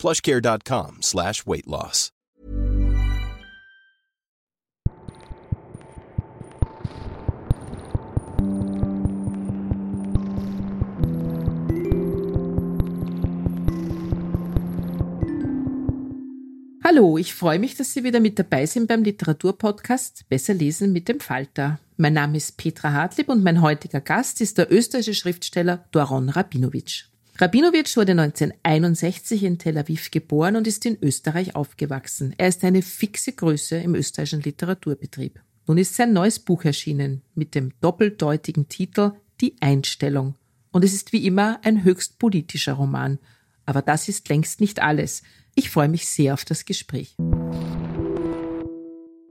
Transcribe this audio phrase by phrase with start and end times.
[0.00, 2.10] plushcare.com slash weight loss.
[16.82, 21.08] Hallo, ich freue mich, dass Sie wieder mit dabei sind beim Literaturpodcast Besser lesen mit
[21.08, 21.78] dem Falter.
[21.96, 27.04] Mein Name ist Petra Hartlieb und mein heutiger Gast ist der österreichische Schriftsteller Doron Rabinowitsch.
[27.40, 32.34] Rabinowitsch wurde 1961 in Tel Aviv geboren und ist in Österreich aufgewachsen.
[32.36, 35.40] Er ist eine fixe Größe im österreichischen Literaturbetrieb.
[35.66, 40.34] Nun ist sein neues Buch erschienen mit dem doppeldeutigen Titel Die Einstellung.
[40.70, 43.18] Und es ist wie immer ein höchst politischer Roman.
[43.64, 45.22] Aber das ist längst nicht alles.
[45.54, 47.16] Ich freue mich sehr auf das Gespräch.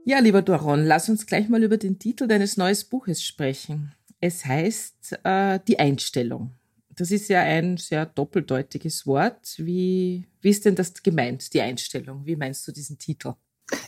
[0.04, 3.92] Ja, lieber Doron, lass uns gleich mal über den Titel deines neues Buches sprechen.
[4.20, 6.56] Es heißt äh, Die Einstellung.
[6.96, 9.54] Das ist ja ein sehr doppeldeutiges Wort.
[9.58, 12.26] Wie, wie ist denn das gemeint, die Einstellung?
[12.26, 13.34] Wie meinst du diesen Titel?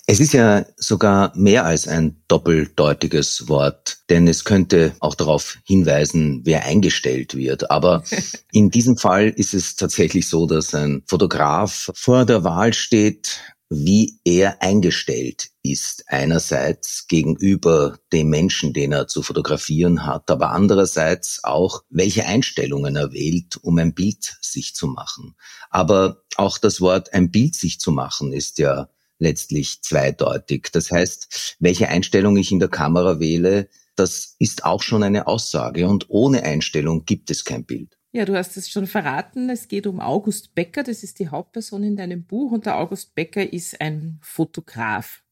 [0.07, 6.43] Es ist ja sogar mehr als ein doppeldeutiges Wort, denn es könnte auch darauf hinweisen,
[6.45, 7.71] wer eingestellt wird.
[7.71, 8.05] Aber
[8.53, 13.41] in diesem Fall ist es tatsächlich so, dass ein Fotograf vor der Wahl steht,
[13.75, 16.05] wie er eingestellt ist.
[16.09, 23.13] Einerseits gegenüber dem Menschen, den er zu fotografieren hat, aber andererseits auch, welche Einstellungen er
[23.13, 25.35] wählt, um ein Bild sich zu machen.
[25.71, 28.89] Aber auch das Wort ein Bild sich zu machen ist ja
[29.19, 30.69] letztlich zweideutig.
[30.73, 35.87] Das heißt, welche Einstellung ich in der Kamera wähle, das ist auch schon eine Aussage.
[35.87, 37.97] Und ohne Einstellung gibt es kein Bild.
[38.15, 39.49] Ja, du hast es schon verraten.
[39.49, 40.83] Es geht um August Becker.
[40.83, 42.53] Das ist die Hauptperson in deinem Buch.
[42.53, 45.23] Und der August Becker ist ein Fotograf.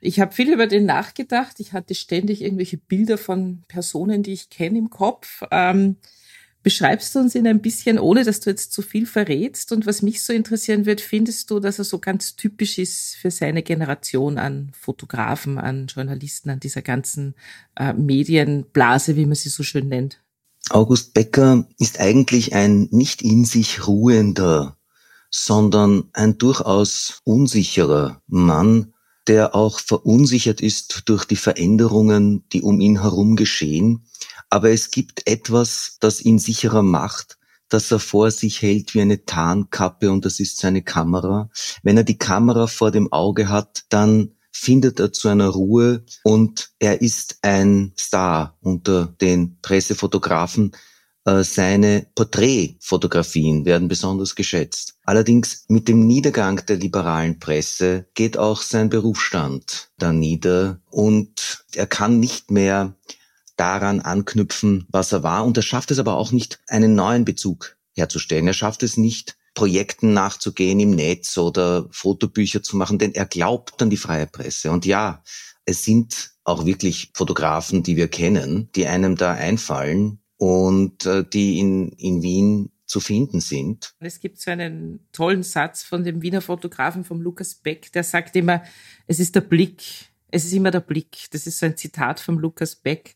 [0.00, 1.58] Ich habe viel über den nachgedacht.
[1.58, 5.42] Ich hatte ständig irgendwelche Bilder von Personen, die ich kenne im Kopf.
[5.50, 5.96] Ähm,
[6.62, 9.72] beschreibst du uns ihn ein bisschen, ohne dass du jetzt zu viel verrätst?
[9.72, 13.32] Und was mich so interessieren wird, findest du, dass er so ganz typisch ist für
[13.32, 17.34] seine Generation an Fotografen, an Journalisten, an dieser ganzen
[17.74, 20.21] äh, Medienblase, wie man sie so schön nennt?
[20.70, 24.76] August Becker ist eigentlich ein nicht in sich ruhender,
[25.30, 28.94] sondern ein durchaus unsicherer Mann,
[29.26, 34.06] der auch verunsichert ist durch die Veränderungen, die um ihn herum geschehen.
[34.50, 39.24] Aber es gibt etwas, das ihn sicherer macht, das er vor sich hält wie eine
[39.24, 41.50] Tarnkappe und das ist seine Kamera.
[41.82, 46.70] Wenn er die Kamera vor dem Auge hat, dann findet er zu einer Ruhe und
[46.78, 50.72] er ist ein Star unter den Pressefotografen.
[51.24, 54.94] Äh, seine Porträtfotografien werden besonders geschätzt.
[55.04, 61.86] Allerdings mit dem Niedergang der liberalen Presse geht auch sein Berufsstand da nieder und er
[61.86, 62.94] kann nicht mehr
[63.56, 67.76] daran anknüpfen, was er war und er schafft es aber auch nicht, einen neuen Bezug
[67.94, 68.46] herzustellen.
[68.48, 73.80] Er schafft es nicht, Projekten nachzugehen im Netz oder Fotobücher zu machen, denn er glaubt
[73.82, 74.70] an die freie Presse.
[74.70, 75.22] Und ja,
[75.64, 81.58] es sind auch wirklich Fotografen, die wir kennen, die einem da einfallen und äh, die
[81.58, 83.94] in, in Wien zu finden sind.
[84.00, 88.36] Es gibt so einen tollen Satz von dem Wiener Fotografen, vom Lukas Beck, der sagt
[88.36, 88.62] immer,
[89.06, 89.82] es ist der Blick,
[90.32, 91.26] es ist immer der Blick.
[91.30, 93.14] Das ist so ein Zitat vom Lukas Beck.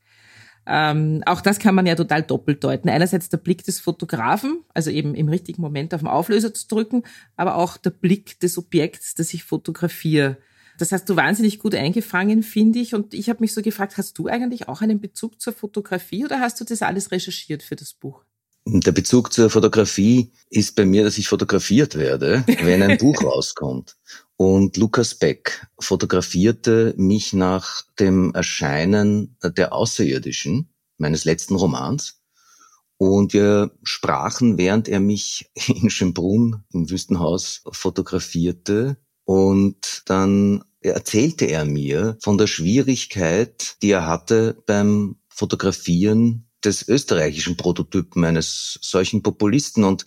[0.66, 2.88] Ähm, auch das kann man ja total doppelt deuten.
[2.88, 7.04] Einerseits der Blick des Fotografen, also eben im richtigen Moment auf den Auflöser zu drücken,
[7.36, 10.38] aber auch der Blick des Objekts, das ich fotografiere.
[10.78, 12.94] Das hast du wahnsinnig gut eingefangen, finde ich.
[12.94, 16.40] Und ich habe mich so gefragt, hast du eigentlich auch einen Bezug zur Fotografie oder
[16.40, 18.24] hast du das alles recherchiert für das Buch?
[18.68, 23.96] Der Bezug zur Fotografie ist bei mir, dass ich fotografiert werde, wenn ein Buch rauskommt.
[24.36, 30.68] Und Lukas Beck fotografierte mich nach dem Erscheinen der Außerirdischen,
[30.98, 32.20] meines letzten Romans.
[32.98, 38.98] Und wir sprachen, während er mich in Schönbrunn im Wüstenhaus fotografierte.
[39.24, 47.56] Und dann erzählte er mir von der Schwierigkeit, die er hatte beim Fotografieren des österreichischen
[47.56, 50.04] Prototypen eines solchen Populisten und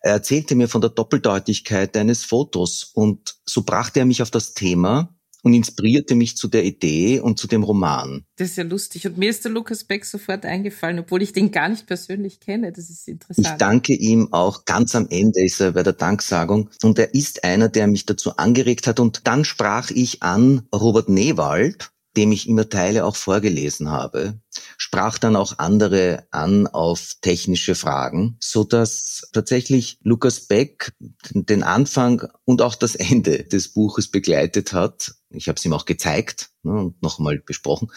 [0.00, 4.54] er erzählte mir von der Doppeldeutigkeit eines Fotos und so brachte er mich auf das
[4.54, 8.24] Thema und inspirierte mich zu der Idee und zu dem Roman.
[8.36, 9.06] Das ist ja lustig.
[9.06, 12.72] Und mir ist der Lukas Beck sofort eingefallen, obwohl ich den gar nicht persönlich kenne.
[12.72, 13.46] Das ist interessant.
[13.46, 16.70] Ich danke ihm auch ganz am Ende ist er bei der Danksagung.
[16.82, 19.00] Und er ist einer, der mich dazu angeregt hat.
[19.00, 24.40] Und dann sprach ich an Robert Newald, dem ich immer Teile auch vorgelesen habe,
[24.76, 30.92] sprach dann auch andere an auf technische Fragen, so dass tatsächlich Lukas Beck
[31.30, 35.14] den Anfang und auch das Ende des Buches begleitet hat.
[35.30, 37.90] Ich habe es ihm auch gezeigt ne, und nochmal besprochen.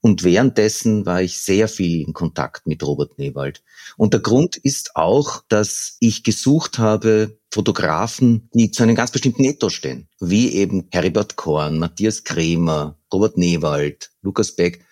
[0.00, 3.62] Und währenddessen war ich sehr viel in Kontakt mit Robert Newald.
[3.96, 9.44] Und der Grund ist auch, dass ich gesucht habe, Fotografen, die zu einem ganz bestimmten
[9.44, 14.84] Ethos stehen, wie eben Heribert Korn, Matthias Kremer, Robert Newald, Lukas Beck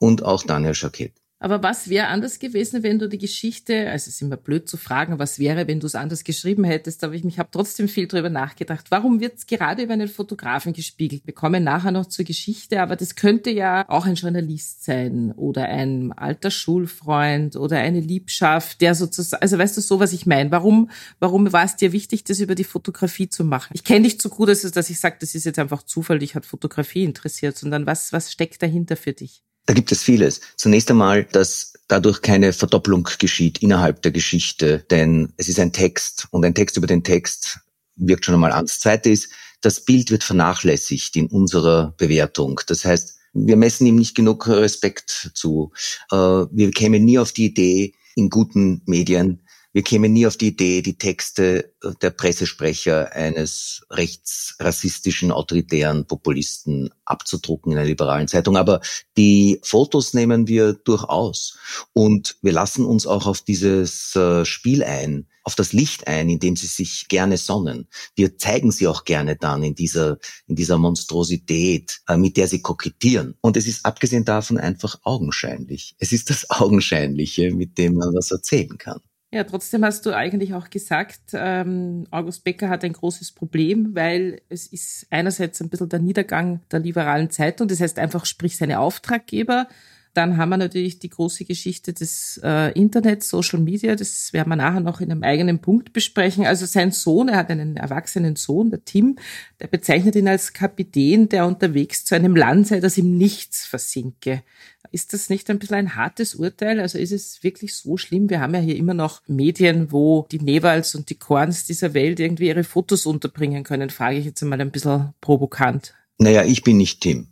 [0.00, 1.19] und auch Daniel Schakett.
[1.42, 4.76] Aber was wäre anders gewesen, wenn du die Geschichte, also es ist immer blöd zu
[4.76, 8.06] fragen, was wäre, wenn du es anders geschrieben hättest, aber ich, ich habe trotzdem viel
[8.06, 8.90] drüber nachgedacht.
[8.90, 11.22] Warum wird es gerade über einen Fotografen gespiegelt?
[11.24, 15.64] Wir kommen nachher noch zur Geschichte, aber das könnte ja auch ein Journalist sein oder
[15.64, 20.50] ein alter Schulfreund oder eine Liebschaft, der sozusagen, also weißt du so, was ich meine?
[20.50, 20.90] Warum,
[21.20, 23.72] warum war es dir wichtig, das über die Fotografie zu machen?
[23.72, 26.44] Ich kenne dich zu gut, dass ich sage, das ist jetzt einfach Zufall, dich hat
[26.44, 29.42] Fotografie interessiert, sondern was, was steckt dahinter für dich?
[29.70, 30.40] Da gibt es vieles.
[30.56, 36.26] Zunächst einmal, dass dadurch keine Verdopplung geschieht innerhalb der Geschichte, denn es ist ein Text
[36.32, 37.60] und ein Text über den Text
[37.94, 38.66] wirkt schon einmal an.
[38.66, 39.30] Das Zweite ist,
[39.60, 42.60] das Bild wird vernachlässigt in unserer Bewertung.
[42.66, 45.70] Das heißt, wir messen ihm nicht genug Respekt zu.
[46.10, 49.40] Äh, wir kämen nie auf die Idee, in guten Medien
[49.72, 51.72] wir kämen nie auf die Idee, die Texte
[52.02, 58.56] der Pressesprecher eines rechtsrassistischen, autoritären Populisten abzudrucken in einer liberalen Zeitung.
[58.56, 58.80] Aber
[59.16, 61.56] die Fotos nehmen wir durchaus.
[61.92, 66.40] Und wir lassen uns auch auf dieses äh, Spiel ein, auf das Licht ein, in
[66.40, 67.88] dem sie sich gerne sonnen.
[68.16, 72.60] Wir zeigen sie auch gerne dann in dieser, in dieser Monstrosität, äh, mit der sie
[72.60, 73.36] kokettieren.
[73.40, 75.94] Und es ist abgesehen davon einfach augenscheinlich.
[75.98, 79.00] Es ist das Augenscheinliche, mit dem man was erzählen kann.
[79.32, 84.42] Ja, trotzdem hast du eigentlich auch gesagt, ähm, August Becker hat ein großes Problem, weil
[84.48, 88.80] es ist einerseits ein bisschen der Niedergang der liberalen Zeitung, das heißt einfach, sprich seine
[88.80, 89.68] Auftraggeber.
[90.12, 94.56] Dann haben wir natürlich die große Geschichte des äh, Internet, Social Media, das werden wir
[94.56, 96.46] nachher noch in einem eigenen Punkt besprechen.
[96.46, 99.16] Also sein Sohn, er hat einen erwachsenen Sohn, der Tim,
[99.60, 104.42] der bezeichnet ihn als Kapitän, der unterwegs zu einem Land sei, das im Nichts versinke.
[104.90, 106.80] Ist das nicht ein bisschen ein hartes Urteil?
[106.80, 108.28] Also ist es wirklich so schlimm?
[108.30, 112.18] Wir haben ja hier immer noch Medien, wo die Nevals und die Korns dieser Welt
[112.18, 115.94] irgendwie ihre Fotos unterbringen können, frage ich jetzt einmal ein bisschen provokant.
[116.18, 117.28] Naja, ich bin nicht Tim.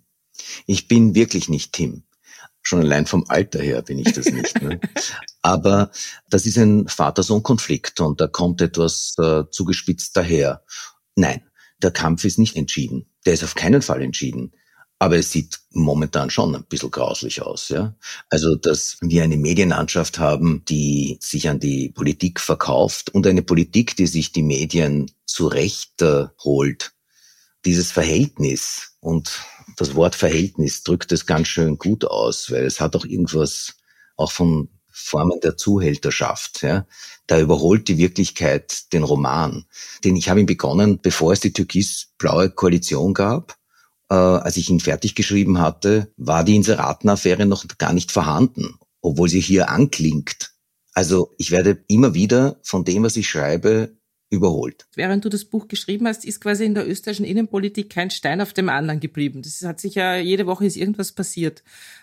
[0.67, 2.05] Ich bin wirklich nicht Tim.
[2.69, 4.61] Schon allein vom Alter her bin ich das nicht.
[4.61, 4.79] Ne?
[5.41, 5.91] Aber
[6.29, 10.63] das ist ein Vater-Sohn-Konflikt und da kommt etwas äh, zugespitzt daher.
[11.17, 11.41] Nein,
[11.81, 13.07] der Kampf ist nicht entschieden.
[13.25, 14.53] Der ist auf keinen Fall entschieden.
[14.99, 17.97] Aber es sieht momentan schon ein bisschen grauslich aus, ja.
[18.29, 23.97] Also, dass wir eine Medienlandschaft haben, die sich an die Politik verkauft und eine Politik,
[23.97, 26.93] die sich die Medien zurecht äh, holt.
[27.65, 29.41] Dieses Verhältnis und
[29.77, 33.75] das Wort Verhältnis drückt es ganz schön gut aus, weil es hat auch irgendwas
[34.17, 36.63] auch von Formen der Zuhälterschaft.
[36.63, 36.87] Ja.
[37.27, 39.67] Da überholt die Wirklichkeit den Roman.
[40.03, 43.59] Den ich habe ihn begonnen, bevor es die türkis-blaue Koalition gab
[44.11, 49.29] äh, als ich ihn fertig geschrieben hatte, war die Inseratenaffäre noch gar nicht vorhanden, obwohl
[49.29, 50.53] sie hier anklingt.
[50.95, 53.97] Also ich werde immer wieder von dem, was ich schreibe,
[54.31, 54.87] überholt.
[54.95, 58.53] Während du das Buch geschrieben hast, ist quasi in der österreichischen Innenpolitik kein Stein auf
[58.53, 59.43] dem anderen geblieben.
[59.43, 61.63] Das hat sich ja jede Woche ist irgendwas passiert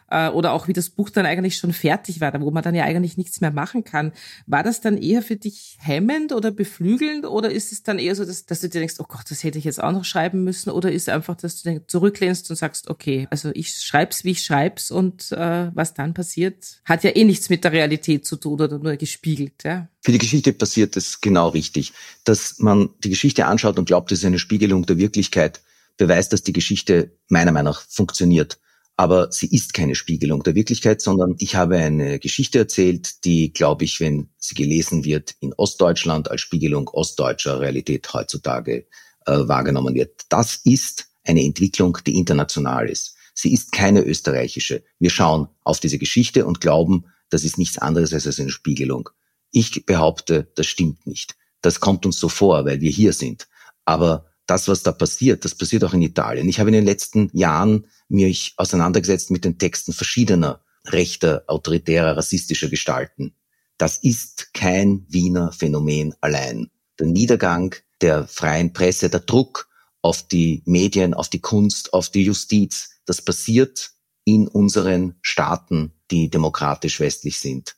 [0.09, 2.83] äh, oder auch wie das Buch dann eigentlich schon fertig war, wo man dann ja
[2.83, 4.11] eigentlich nichts mehr machen kann.
[4.45, 8.25] War das dann eher für dich hemmend oder beflügelnd oder ist es dann eher so,
[8.25, 10.69] dass, dass du dir denkst, oh Gott, das hätte ich jetzt auch noch schreiben müssen
[10.69, 14.43] oder ist es einfach, dass du zurücklehnst und sagst, okay, also ich schreib's, wie ich
[14.43, 18.61] schreib's und äh, was dann passiert, hat ja eh nichts mit der Realität zu tun
[18.61, 19.89] oder nur gespiegelt, ja?
[20.01, 21.93] Für die Geschichte passiert es genau richtig,
[22.25, 25.61] dass man die Geschichte anschaut und glaubt, es ist eine Spiegelung der Wirklichkeit
[25.97, 28.59] beweist, dass die Geschichte meiner Meinung nach funktioniert.
[28.97, 33.83] Aber sie ist keine Spiegelung der Wirklichkeit, sondern ich habe eine Geschichte erzählt, die, glaube
[33.83, 38.85] ich, wenn sie gelesen wird, in Ostdeutschland als Spiegelung ostdeutscher Realität heutzutage
[39.25, 40.21] äh, wahrgenommen wird.
[40.29, 43.15] Das ist eine Entwicklung, die international ist.
[43.33, 44.83] Sie ist keine österreichische.
[44.99, 49.09] Wir schauen auf diese Geschichte und glauben, das ist nichts anderes als eine Spiegelung.
[49.51, 51.35] Ich behaupte, das stimmt nicht.
[51.61, 53.47] Das kommt uns so vor, weil wir hier sind.
[53.83, 56.47] Aber das, was da passiert, das passiert auch in Italien.
[56.47, 62.69] Ich habe in den letzten Jahren mich auseinandergesetzt mit den Texten verschiedener rechter, autoritärer, rassistischer
[62.69, 63.35] Gestalten.
[63.77, 66.69] Das ist kein Wiener Phänomen allein.
[66.99, 69.67] Der Niedergang der freien Presse, der Druck
[70.01, 73.91] auf die Medien, auf die Kunst, auf die Justiz, das passiert
[74.23, 77.75] in unseren Staaten, die demokratisch westlich sind.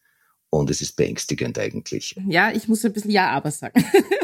[0.49, 2.15] Und es ist beängstigend eigentlich.
[2.27, 3.83] Ja, ich muss ein bisschen Ja, aber sagen.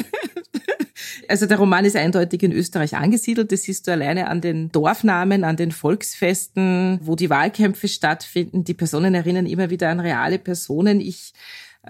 [1.29, 3.51] Also der Roman ist eindeutig in Österreich angesiedelt.
[3.51, 8.63] Das siehst du alleine an den Dorfnamen, an den Volksfesten, wo die Wahlkämpfe stattfinden.
[8.63, 10.99] Die Personen erinnern immer wieder an reale Personen.
[11.01, 11.33] Ich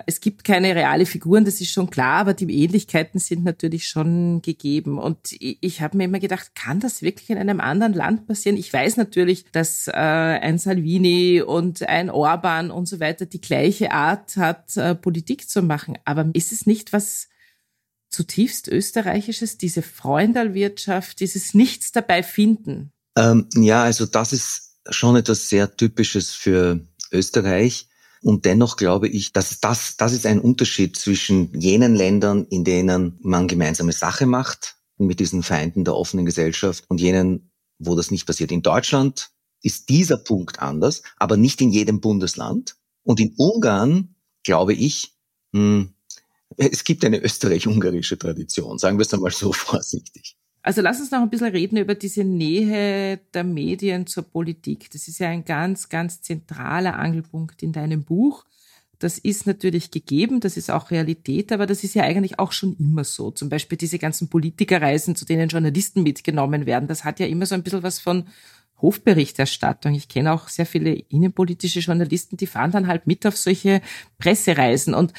[0.08, 4.42] es gibt keine reale Figuren, das ist schon klar, aber die Ähnlichkeiten sind natürlich schon
[4.42, 4.98] gegeben.
[4.98, 8.58] Und ich, ich habe mir immer gedacht, kann das wirklich in einem anderen Land passieren?
[8.58, 13.92] Ich weiß natürlich, dass äh, ein Salvini und ein Orban und so weiter die gleiche
[13.92, 16.00] Art hat, äh, Politik zu machen.
[16.06, 17.30] Aber ist es nicht was
[18.14, 22.92] zutiefst österreichisches, diese Freundalwirtschaft, dieses Nichts dabei finden?
[23.18, 26.80] Ähm, ja, also das ist schon etwas sehr Typisches für
[27.12, 27.88] Österreich.
[28.22, 33.18] Und dennoch glaube ich, dass das, das ist ein Unterschied zwischen jenen Ländern, in denen
[33.22, 38.26] man gemeinsame Sache macht mit diesen Feinden der offenen Gesellschaft und jenen, wo das nicht
[38.26, 38.52] passiert.
[38.52, 42.76] In Deutschland ist dieser Punkt anders, aber nicht in jedem Bundesland.
[43.04, 45.18] Und in Ungarn, glaube ich,
[45.54, 45.93] hm,
[46.58, 50.36] es gibt eine österreich-ungarische Tradition, sagen wir es einmal so vorsichtig.
[50.62, 54.90] Also lass uns noch ein bisschen reden über diese Nähe der Medien zur Politik.
[54.92, 58.46] Das ist ja ein ganz, ganz zentraler Angelpunkt in deinem Buch.
[58.98, 62.78] Das ist natürlich gegeben, das ist auch Realität, aber das ist ja eigentlich auch schon
[62.80, 63.32] immer so.
[63.32, 67.56] Zum Beispiel diese ganzen Politikerreisen, zu denen Journalisten mitgenommen werden, das hat ja immer so
[67.56, 68.30] ein bisschen was von
[68.82, 69.94] Hofberichterstattung.
[69.94, 73.82] Ich kenne auch sehr viele innenpolitische Journalisten, die fahren dann halt mit auf solche
[74.20, 75.12] Pressereisen und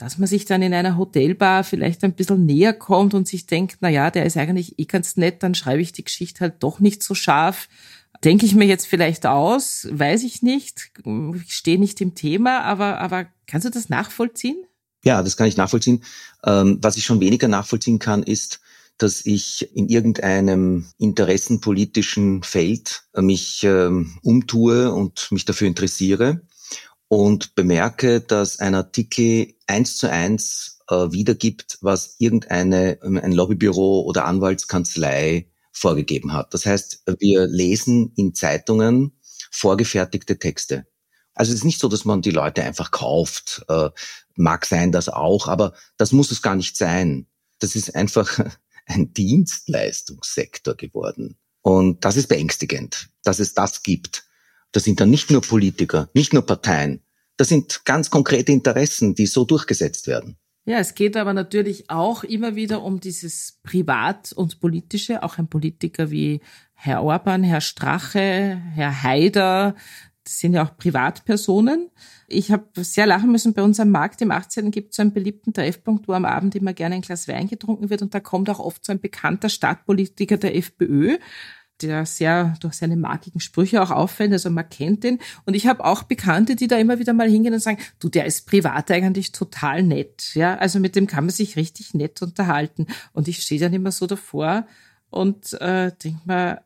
[0.00, 3.76] dass man sich dann in einer Hotelbar vielleicht ein bisschen näher kommt und sich denkt,
[3.80, 6.80] na ja, der ist eigentlich eh ganz nett, dann schreibe ich die Geschichte halt doch
[6.80, 7.68] nicht so scharf.
[8.24, 10.90] Denke ich mir jetzt vielleicht aus, weiß ich nicht,
[11.44, 14.56] ich stehe nicht im Thema, aber, aber kannst du das nachvollziehen?
[15.04, 16.02] Ja, das kann ich nachvollziehen.
[16.44, 18.60] Ähm, was ich schon weniger nachvollziehen kann, ist,
[18.96, 26.40] dass ich in irgendeinem interessenpolitischen Feld mich ähm, umtue und mich dafür interessiere
[27.10, 34.02] und bemerke, dass ein Artikel eins zu eins äh, wiedergibt, was irgendeine ähm, ein Lobbybüro
[34.02, 36.54] oder Anwaltskanzlei vorgegeben hat.
[36.54, 39.10] Das heißt, wir lesen in Zeitungen
[39.50, 40.86] vorgefertigte Texte.
[41.34, 43.64] Also es ist nicht so, dass man die Leute einfach kauft.
[43.68, 43.90] Äh,
[44.36, 47.26] mag sein, das auch, aber das muss es gar nicht sein.
[47.58, 48.38] Das ist einfach
[48.86, 51.36] ein Dienstleistungssektor geworden.
[51.60, 54.29] Und das ist beängstigend, dass es das gibt.
[54.72, 57.02] Das sind dann nicht nur Politiker, nicht nur Parteien.
[57.36, 60.36] Das sind ganz konkrete Interessen, die so durchgesetzt werden.
[60.66, 65.22] Ja, es geht aber natürlich auch immer wieder um dieses Privat- und Politische.
[65.22, 66.40] Auch ein Politiker wie
[66.74, 69.74] Herr Orban, Herr Strache, Herr Haider,
[70.24, 71.90] das sind ja auch Privatpersonen.
[72.28, 73.54] Ich habe sehr lachen müssen.
[73.54, 74.70] Bei uns am Markt im 18.
[74.70, 77.90] gibt es so einen beliebten Treffpunkt, wo am Abend immer gerne ein Glas Wein getrunken
[77.90, 78.02] wird.
[78.02, 81.18] Und da kommt auch oft so ein bekannter Stadtpolitiker der FPÖ
[81.82, 84.32] der sehr durch seine markigen Sprüche auch auffällt.
[84.32, 85.18] Also man kennt den.
[85.44, 88.26] Und ich habe auch Bekannte, die da immer wieder mal hingehen und sagen, du, der
[88.26, 90.34] ist privat eigentlich total nett.
[90.34, 92.86] Ja, also mit dem kann man sich richtig nett unterhalten.
[93.12, 94.66] Und ich stehe dann immer so davor
[95.10, 96.64] und äh, denke mal,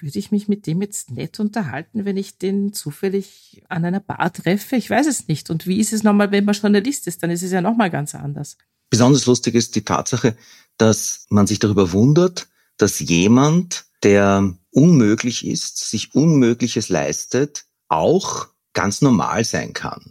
[0.00, 4.32] würde ich mich mit dem jetzt nett unterhalten, wenn ich den zufällig an einer Bar
[4.32, 4.76] treffe?
[4.76, 5.50] Ich weiß es nicht.
[5.50, 7.22] Und wie ist es nochmal, wenn man Journalist ist?
[7.22, 8.56] Dann ist es ja nochmal ganz anders.
[8.90, 10.36] Besonders lustig ist die Tatsache,
[10.76, 19.00] dass man sich darüber wundert, dass jemand der unmöglich ist, sich Unmögliches leistet, auch ganz
[19.00, 20.04] normal sein kann.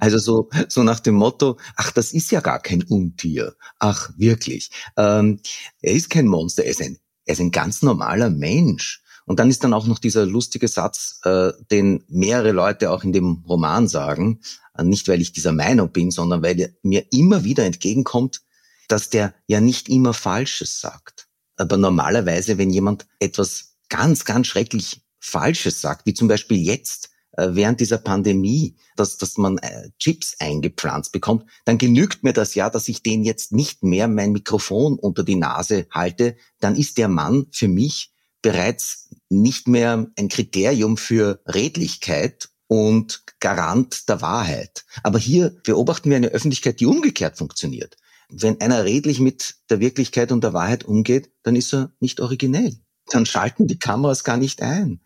[0.00, 3.54] Also so, so nach dem Motto, ach, das ist ja gar kein Untier.
[3.78, 4.70] Ach, wirklich.
[4.96, 5.40] Ähm,
[5.82, 9.02] er ist kein Monster, er ist ein, er ist ein ganz normaler Mensch.
[9.26, 13.12] Und dann ist dann auch noch dieser lustige Satz, äh, den mehrere Leute auch in
[13.12, 14.40] dem Roman sagen,
[14.74, 18.40] äh, nicht weil ich dieser Meinung bin, sondern weil er mir immer wieder entgegenkommt,
[18.88, 21.27] dass der ja nicht immer Falsches sagt.
[21.58, 27.48] Aber normalerweise, wenn jemand etwas ganz, ganz schrecklich Falsches sagt, wie zum Beispiel jetzt, äh,
[27.52, 32.70] während dieser Pandemie, dass, dass man äh, Chips eingepflanzt bekommt, dann genügt mir das ja,
[32.70, 37.08] dass ich den jetzt nicht mehr mein Mikrofon unter die Nase halte, dann ist der
[37.08, 38.12] Mann für mich
[38.42, 44.84] bereits nicht mehr ein Kriterium für Redlichkeit und Garant der Wahrheit.
[45.02, 47.96] Aber hier beobachten wir eine Öffentlichkeit, die umgekehrt funktioniert.
[48.30, 52.76] Wenn einer redlich mit der Wirklichkeit und der Wahrheit umgeht, dann ist er nicht originell.
[53.10, 55.00] Dann schalten die Kameras gar nicht ein.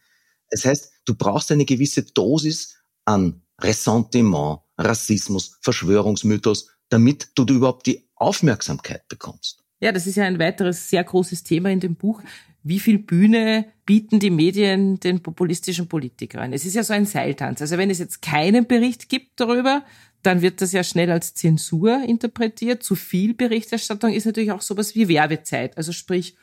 [0.50, 8.08] Das heißt, du brauchst eine gewisse Dosis an Ressentiment, Rassismus, Verschwörungsmythos, damit du überhaupt die
[8.16, 9.62] Aufmerksamkeit bekommst.
[9.80, 12.22] Ja, das ist ja ein weiteres sehr großes Thema in dem Buch.
[12.62, 16.52] Wie viel Bühne bieten die Medien den populistischen Politikern?
[16.52, 17.60] Es ist ja so ein Seiltanz.
[17.60, 19.84] Also wenn es jetzt keinen Bericht gibt darüber,
[20.22, 22.82] dann wird das ja schnell als Zensur interpretiert.
[22.82, 25.76] Zu viel Berichterstattung ist natürlich auch sowas wie Werbezeit.
[25.76, 26.36] Also sprich,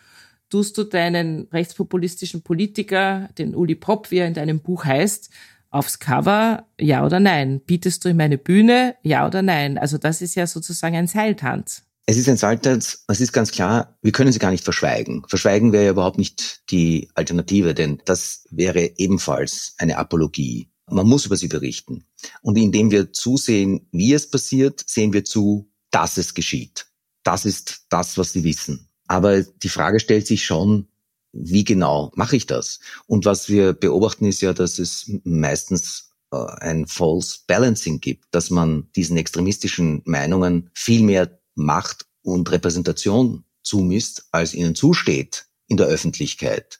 [0.49, 5.29] tust du deinen rechtspopulistischen Politiker, den Uli Popp, wie er in deinem Buch heißt,
[5.71, 7.61] aufs Cover, ja oder nein?
[7.61, 9.77] Bietest du ihm eine Bühne, ja oder nein?
[9.77, 11.83] Also das ist ja sozusagen ein Seiltanz.
[12.05, 15.23] Es ist ein Seiltanz, es ist ganz klar, wir können sie gar nicht verschweigen.
[15.27, 20.69] Verschweigen wäre ja überhaupt nicht die Alternative, denn das wäre ebenfalls eine Apologie.
[20.91, 22.05] Man muss über sie berichten.
[22.41, 26.87] Und indem wir zusehen, wie es passiert, sehen wir zu, dass es geschieht.
[27.23, 28.89] Das ist das, was sie wissen.
[29.07, 30.87] Aber die Frage stellt sich schon,
[31.31, 32.79] wie genau mache ich das?
[33.07, 38.49] Und was wir beobachten ist ja, dass es meistens äh, ein False Balancing gibt, dass
[38.49, 45.87] man diesen extremistischen Meinungen viel mehr Macht und Repräsentation zumisst, als ihnen zusteht in der
[45.87, 46.78] Öffentlichkeit.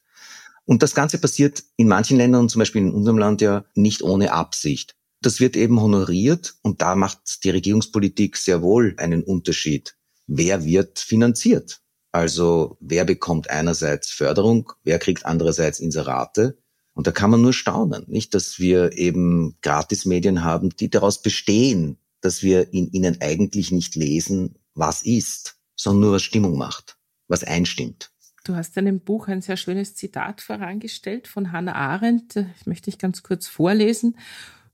[0.69, 4.31] Und das Ganze passiert in manchen Ländern, zum Beispiel in unserem Land ja, nicht ohne
[4.31, 4.95] Absicht.
[5.19, 9.97] Das wird eben honoriert und da macht die Regierungspolitik sehr wohl einen Unterschied.
[10.27, 11.81] Wer wird finanziert?
[12.11, 16.59] Also wer bekommt einerseits Förderung, wer kriegt andererseits Inserate?
[16.93, 21.97] Und da kann man nur staunen, nicht, dass wir eben Gratismedien haben, die daraus bestehen,
[22.21, 27.43] dass wir in ihnen eigentlich nicht lesen, was ist, sondern nur was Stimmung macht, was
[27.43, 28.11] einstimmt.
[28.49, 32.35] Du hast in dem Buch ein sehr schönes Zitat vorangestellt von Hannah Arendt.
[32.59, 34.17] Ich möchte ich ganz kurz vorlesen.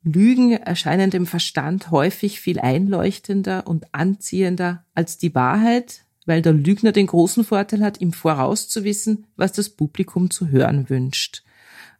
[0.01, 6.93] Lügen erscheinen dem Verstand häufig viel einleuchtender und anziehender als die Wahrheit, weil der Lügner
[6.93, 11.43] den großen Vorteil hat, im Voraus zu wissen, was das Publikum zu hören wünscht.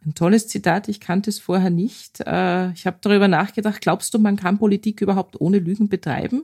[0.05, 2.21] Ein tolles Zitat, ich kannte es vorher nicht.
[2.21, 6.43] Äh, ich habe darüber nachgedacht, glaubst du, man kann Politik überhaupt ohne Lügen betreiben?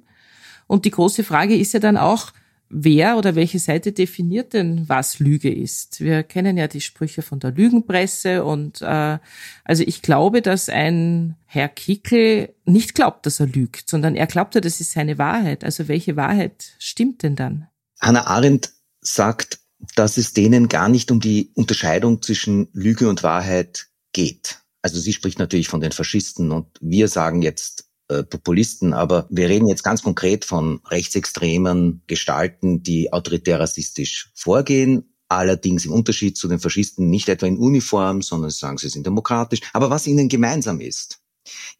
[0.67, 2.33] Und die große Frage ist ja dann auch,
[2.71, 5.99] wer oder welche Seite definiert denn, was Lüge ist?
[5.99, 9.19] Wir kennen ja die Sprüche von der Lügenpresse und äh,
[9.63, 14.55] also ich glaube, dass ein Herr Kickel nicht glaubt, dass er lügt, sondern er glaubt
[14.55, 15.63] ja, das ist seine Wahrheit.
[15.63, 17.67] Also welche Wahrheit stimmt denn dann?
[17.99, 19.59] Hannah Arendt sagt,
[19.95, 24.59] dass es denen gar nicht um die Unterscheidung zwischen Lüge und Wahrheit geht.
[24.81, 29.47] Also sie spricht natürlich von den Faschisten und wir sagen jetzt äh, Populisten, aber wir
[29.47, 36.47] reden jetzt ganz konkret von rechtsextremen Gestalten, die autoritär rassistisch vorgehen, allerdings im Unterschied zu
[36.47, 39.61] den Faschisten nicht etwa in Uniform, sondern sagen, sie sind demokratisch.
[39.71, 41.19] Aber was ihnen gemeinsam ist,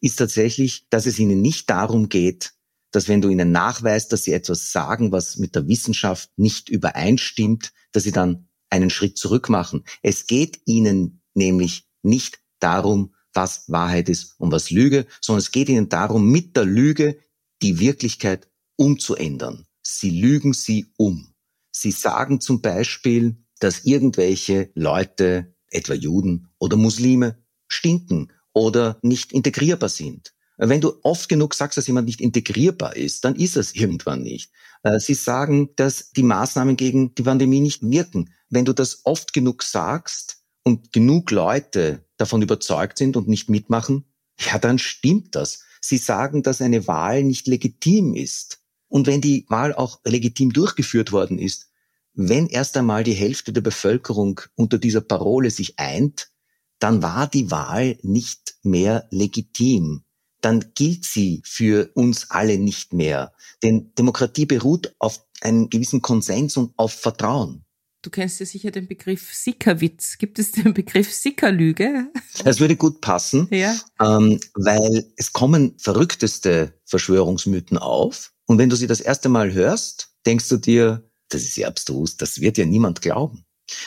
[0.00, 2.54] ist tatsächlich, dass es ihnen nicht darum geht,
[2.92, 7.72] dass wenn du ihnen nachweist, dass sie etwas sagen, was mit der Wissenschaft nicht übereinstimmt,
[7.92, 9.84] dass sie dann einen Schritt zurück machen.
[10.02, 15.68] Es geht ihnen nämlich nicht darum, was Wahrheit ist und was Lüge, sondern es geht
[15.68, 17.18] ihnen darum, mit der Lüge
[17.62, 19.66] die Wirklichkeit umzuändern.
[19.82, 21.34] Sie lügen sie um.
[21.70, 29.88] Sie sagen zum Beispiel, dass irgendwelche Leute, etwa Juden oder Muslime, stinken oder nicht integrierbar
[29.88, 30.34] sind.
[30.58, 34.52] Wenn du oft genug sagst, dass jemand nicht integrierbar ist, dann ist es irgendwann nicht.
[34.82, 38.30] Äh, sie sagen, dass die Maßnahmen gegen die Pandemie nicht wirken.
[38.50, 44.04] Wenn du das oft genug sagst und genug Leute davon überzeugt sind und nicht mitmachen,
[44.38, 45.64] ja, dann stimmt das.
[45.80, 48.60] Sie sagen, dass eine Wahl nicht legitim ist.
[48.88, 51.70] Und wenn die Wahl auch legitim durchgeführt worden ist,
[52.14, 56.30] wenn erst einmal die Hälfte der Bevölkerung unter dieser Parole sich eint,
[56.78, 60.04] dann war die Wahl nicht mehr legitim.
[60.40, 63.32] Dann gilt sie für uns alle nicht mehr.
[63.62, 67.64] Denn Demokratie beruht auf einem gewissen Konsens und auf Vertrauen.
[68.02, 70.18] Du kennst ja sicher den Begriff Sickerwitz.
[70.18, 72.08] Gibt es den Begriff Sickerlüge?
[72.44, 73.76] Das würde gut passen, ja.
[74.00, 78.32] ähm, weil es kommen verrückteste Verschwörungsmythen auf.
[78.46, 82.16] Und wenn du sie das erste Mal hörst, denkst du dir, das ist ja abstrus,
[82.16, 83.44] das wird ja niemand glauben.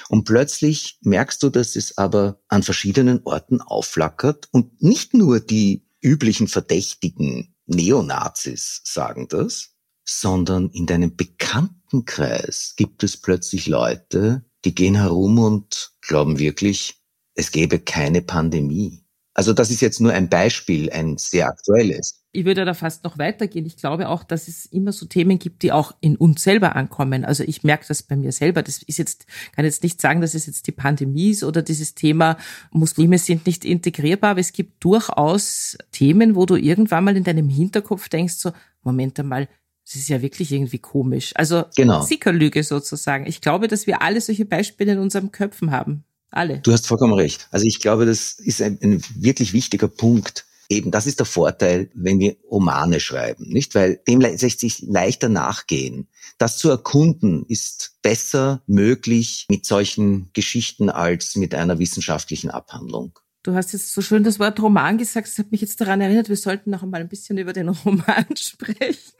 [0.07, 5.85] Und plötzlich merkst du, dass es aber an verschiedenen Orten aufflackert und nicht nur die
[6.01, 9.74] üblichen verdächtigen Neonazis sagen das,
[10.05, 16.95] sondern in deinem Bekanntenkreis gibt es plötzlich Leute, die gehen herum und glauben wirklich,
[17.33, 19.05] es gäbe keine Pandemie.
[19.33, 22.23] Also das ist jetzt nur ein Beispiel, ein sehr aktuelles.
[22.31, 23.65] Ich würde da fast noch weitergehen.
[23.65, 27.25] Ich glaube auch, dass es immer so Themen gibt, die auch in uns selber ankommen.
[27.25, 28.63] Also ich merke das bei mir selber.
[28.63, 31.95] Das ist jetzt, kann jetzt nicht sagen, dass es jetzt die Pandemie ist oder dieses
[31.95, 32.37] Thema
[32.71, 37.49] Muslime sind nicht integrierbar, aber es gibt durchaus Themen, wo du irgendwann mal in deinem
[37.49, 39.49] Hinterkopf denkst, so, Moment einmal,
[39.85, 41.31] das ist ja wirklich irgendwie komisch.
[41.35, 42.01] Also genau.
[42.01, 43.27] Sickerlüge sozusagen.
[43.27, 46.03] Ich glaube, dass wir alle solche Beispiele in unserem Köpfen haben.
[46.31, 46.59] Alle.
[46.59, 47.47] Du hast vollkommen recht.
[47.51, 50.45] Also ich glaube, das ist ein, ein wirklich wichtiger Punkt.
[50.67, 53.75] Eben, das ist der Vorteil, wenn wir Romane schreiben, nicht?
[53.75, 56.07] Weil dem lässt sich leichter nachgehen.
[56.39, 63.19] Das zu erkunden ist besser möglich mit solchen Geschichten als mit einer wissenschaftlichen Abhandlung.
[63.45, 65.27] Du hast jetzt so schön das Wort Roman gesagt.
[65.27, 68.25] Das hat mich jetzt daran erinnert, wir sollten noch einmal ein bisschen über den Roman
[68.35, 69.13] sprechen.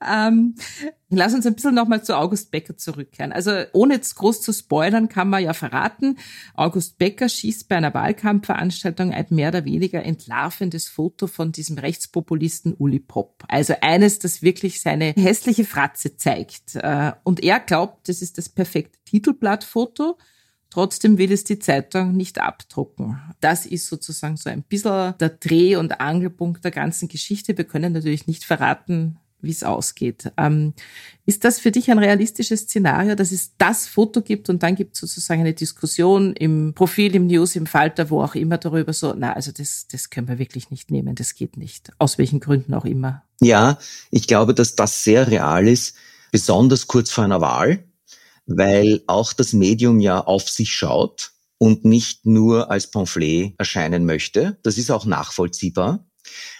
[0.00, 0.54] Ähm,
[1.08, 3.32] lass uns ein bisschen noch mal zu August Becker zurückkehren.
[3.32, 6.18] Also ohne jetzt groß zu spoilern, kann man ja verraten,
[6.54, 12.74] August Becker schießt bei einer Wahlkampfveranstaltung ein mehr oder weniger entlarvendes Foto von diesem Rechtspopulisten
[12.74, 13.42] Uli Popp.
[13.48, 16.76] Also eines, das wirklich seine hässliche Fratze zeigt.
[16.76, 20.16] Äh, und er glaubt, das ist das perfekte Titelblattfoto.
[20.74, 23.20] Trotzdem will es die Zeitung nicht abdrucken.
[23.38, 27.56] Das ist sozusagen so ein bisschen der Dreh- und Angelpunkt der ganzen Geschichte.
[27.56, 30.32] Wir können natürlich nicht verraten, wie es ausgeht.
[30.36, 30.74] Ähm,
[31.26, 34.94] ist das für dich ein realistisches Szenario, dass es das Foto gibt und dann gibt
[34.94, 39.14] es sozusagen eine Diskussion im Profil, im News, im Falter, wo auch immer darüber so,
[39.16, 41.92] na, also das, das können wir wirklich nicht nehmen, das geht nicht.
[41.98, 43.22] Aus welchen Gründen auch immer.
[43.40, 43.78] Ja,
[44.10, 45.94] ich glaube, dass das sehr real ist,
[46.32, 47.84] besonders kurz vor einer Wahl
[48.46, 54.58] weil auch das Medium ja auf sich schaut und nicht nur als Pamphlet erscheinen möchte.
[54.62, 56.06] Das ist auch nachvollziehbar.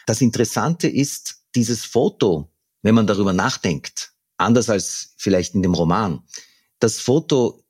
[0.07, 6.23] Das Interessante ist, dieses Foto, wenn man darüber nachdenkt, anders als vielleicht in dem Roman,
[6.81, 7.65] das Foto,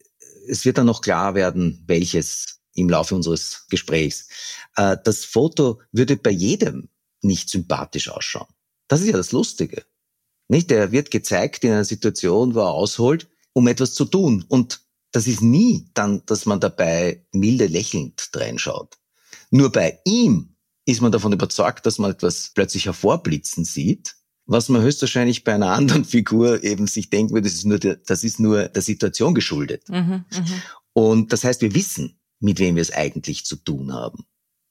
[0.49, 4.29] es wird dann noch klar werden, welches im Laufe unseres Gesprächs.
[4.77, 6.89] Äh, das Foto würde bei jedem
[7.23, 8.53] nicht sympathisch ausschauen.
[8.89, 9.85] Das ist ja das Lustige.
[10.49, 10.71] Nicht?
[10.71, 14.45] Der wird gezeigt in einer Situation, wo er ausholt um etwas zu tun.
[14.49, 18.99] Und das ist nie dann, dass man dabei milde lächelnd reinschaut.
[19.51, 24.83] Nur bei ihm ist man davon überzeugt, dass man etwas plötzlich hervorblitzen sieht, was man
[24.83, 28.41] höchstwahrscheinlich bei einer anderen Figur eben sich denken würde, das ist nur der, das ist
[28.41, 29.89] nur der Situation geschuldet.
[29.89, 30.45] Mhm, mh.
[30.93, 34.27] Und das heißt, wir wissen, mit wem wir es eigentlich zu tun haben.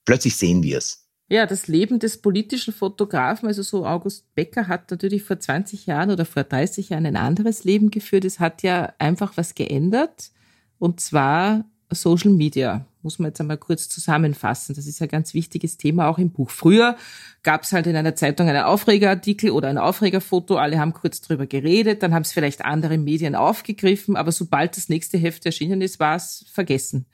[0.05, 1.02] Plötzlich sehen wir es.
[1.29, 6.11] Ja, das Leben des politischen Fotografen, also so August Becker hat natürlich vor 20 Jahren
[6.11, 8.25] oder vor 30 Jahren ein anderes Leben geführt.
[8.25, 10.31] Es hat ja einfach was geändert
[10.79, 12.85] und zwar Social Media.
[13.01, 14.75] Muss man jetzt einmal kurz zusammenfassen.
[14.75, 16.49] Das ist ein ganz wichtiges Thema auch im Buch.
[16.49, 16.95] Früher
[17.41, 20.55] gab es halt in einer Zeitung einen Aufregerartikel oder ein Aufregerfoto.
[20.55, 24.87] Alle haben kurz drüber geredet, dann haben es vielleicht andere Medien aufgegriffen, aber sobald das
[24.87, 27.05] nächste Heft erschienen ist, war es vergessen.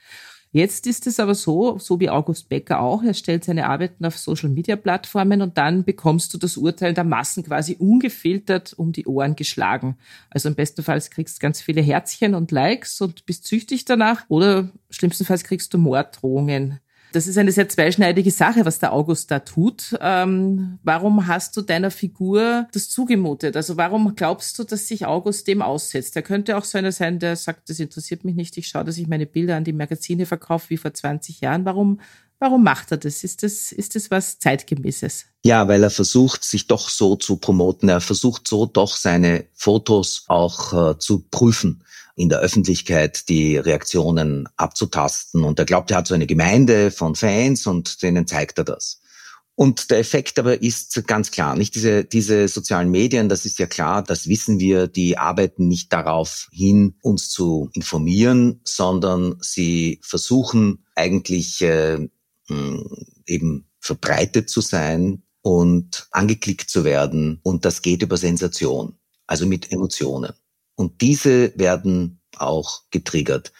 [0.51, 4.17] Jetzt ist es aber so, so wie August Becker auch, er stellt seine Arbeiten auf
[4.17, 9.95] Social-Media-Plattformen und dann bekommst du das Urteil der Massen quasi ungefiltert um die Ohren geschlagen.
[10.31, 14.25] Also im besten Fall kriegst du ganz viele Herzchen und Likes und bist süchtig danach
[14.27, 16.79] oder schlimmstenfalls kriegst du Morddrohungen.
[17.11, 19.97] Das ist eine sehr zweischneidige Sache, was der August da tut.
[19.99, 23.55] Ähm, warum hast du deiner Figur das zugemutet?
[23.55, 26.15] Also warum glaubst du, dass sich August dem aussetzt?
[26.15, 28.97] Er könnte auch so einer sein, der sagt, das interessiert mich nicht, ich schaue, dass
[28.97, 31.65] ich meine Bilder an die Magazine verkaufe wie vor 20 Jahren.
[31.65, 31.99] Warum
[32.41, 33.25] Warum macht er das?
[33.25, 35.25] Ist das, ist das was zeitgemäßes?
[35.43, 37.89] Ja, weil er versucht, sich doch so zu promoten.
[37.89, 41.83] Er versucht so doch seine Fotos auch äh, zu prüfen
[42.19, 45.45] in der Öffentlichkeit die Reaktionen abzutasten.
[45.45, 48.99] Und er glaubt, er hat so eine Gemeinde von Fans und denen zeigt er das.
[49.55, 53.67] Und der Effekt aber ist ganz klar, nicht diese, diese sozialen Medien, das ist ja
[53.67, 60.85] klar, das wissen wir, die arbeiten nicht darauf hin, uns zu informieren, sondern sie versuchen
[60.95, 62.05] eigentlich äh,
[63.25, 67.39] eben verbreitet zu sein und angeklickt zu werden.
[67.43, 70.33] Und das geht über Sensation, also mit Emotionen.
[70.79, 73.51] Und diese werden auch getriggert.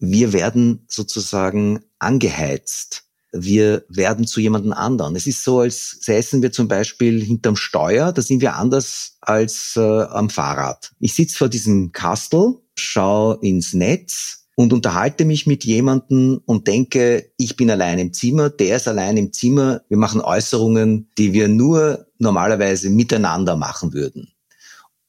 [0.00, 3.04] Wir werden sozusagen angeheizt.
[3.32, 5.14] Wir werden zu jemandem anderen.
[5.14, 9.74] Es ist so, als säßen wir zum Beispiel hinterm Steuer, da sind wir anders als
[9.76, 10.90] äh, am Fahrrad.
[10.98, 17.30] Ich sitze vor diesem Kastel, schaue ins Netz und unterhalte mich mit jemandem und denke,
[17.38, 19.82] ich bin allein im Zimmer, der ist allein im Zimmer.
[19.88, 24.33] Wir machen Äußerungen, die wir nur normalerweise miteinander machen würden.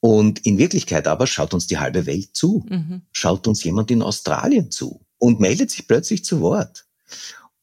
[0.00, 2.64] Und in Wirklichkeit aber schaut uns die halbe Welt zu.
[2.68, 3.02] Mhm.
[3.12, 6.86] Schaut uns jemand in Australien zu und meldet sich plötzlich zu Wort.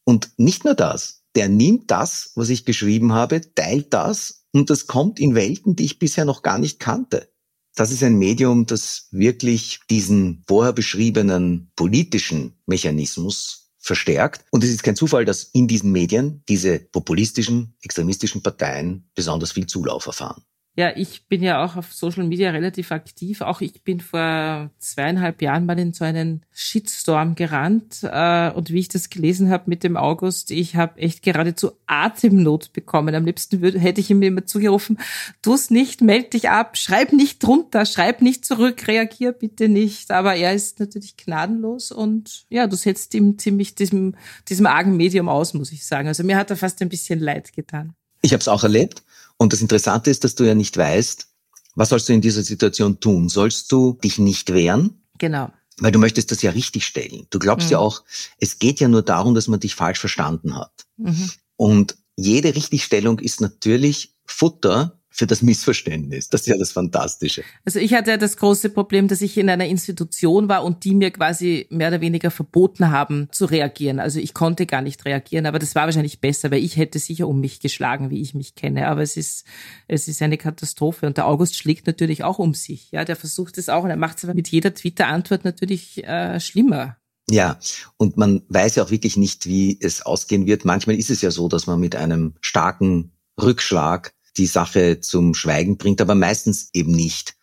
[0.04, 4.88] Und nicht nur das, der nimmt das, was ich geschrieben habe, teilt das und das
[4.88, 7.30] kommt in Welten, die ich bisher noch gar nicht kannte.
[7.76, 14.46] Das ist ein Medium, das wirklich diesen vorher beschriebenen politischen Mechanismus verstärkt.
[14.52, 19.66] Und es ist kein Zufall, dass in diesen Medien diese populistischen, extremistischen Parteien besonders viel
[19.66, 20.44] Zulauf erfahren.
[20.76, 23.42] Ja, ich bin ja auch auf Social Media relativ aktiv.
[23.42, 28.00] Auch ich bin vor zweieinhalb Jahren mal in so einen Shitstorm gerannt.
[28.02, 32.74] Äh, und wie ich das gelesen habe mit dem August, ich habe echt geradezu Atemnot
[32.74, 33.14] bekommen.
[33.14, 34.98] Am liebsten würde, hätte ich ihm immer zugerufen,
[35.44, 40.10] tu's nicht, meld dich ab, schreib nicht drunter, schreib nicht zurück, reagier bitte nicht.
[40.10, 44.16] Aber er ist natürlich gnadenlos und ja, du setzt ihm ziemlich diesem,
[44.50, 46.08] diesem argen Medium aus, muss ich sagen.
[46.08, 47.94] Also mir hat er fast ein bisschen leid getan.
[48.24, 49.04] Ich habe es auch erlebt.
[49.44, 51.28] Und das Interessante ist, dass du ja nicht weißt,
[51.76, 53.28] was sollst du in dieser Situation tun?
[53.28, 55.04] Sollst du dich nicht wehren?
[55.18, 55.52] Genau.
[55.80, 57.28] Weil du möchtest das ja richtig stellen.
[57.30, 57.74] Du glaubst mhm.
[57.74, 58.04] ja auch,
[58.38, 60.86] es geht ja nur darum, dass man dich falsch verstanden hat.
[60.96, 61.30] Mhm.
[61.58, 66.28] Und jede Richtigstellung ist natürlich Futter für das Missverständnis.
[66.30, 67.44] Das ist ja das Fantastische.
[67.66, 70.96] Also ich hatte ja das große Problem, dass ich in einer Institution war und die
[70.96, 74.00] mir quasi mehr oder weniger verboten haben zu reagieren.
[74.00, 77.28] Also ich konnte gar nicht reagieren, aber das war wahrscheinlich besser, weil ich hätte sicher
[77.28, 78.88] um mich geschlagen, wie ich mich kenne.
[78.88, 79.46] Aber es ist,
[79.88, 81.06] es ist eine Katastrophe.
[81.06, 82.90] Und der August schlägt natürlich auch um sich.
[82.92, 86.40] Ja, der versucht es auch und er macht es aber mit jeder Twitter-Antwort natürlich äh,
[86.40, 86.98] schlimmer.
[87.30, 87.60] Ja,
[87.98, 90.66] und man weiß ja auch wirklich nicht, wie es ausgehen wird.
[90.66, 95.78] Manchmal ist es ja so, dass man mit einem starken Rückschlag die Sache zum Schweigen
[95.78, 97.36] bringt, aber meistens eben nicht.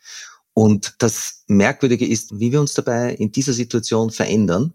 [0.53, 4.75] Und das Merkwürdige ist, wie wir uns dabei in dieser Situation verändern.